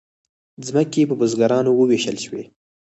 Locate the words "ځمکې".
0.67-1.01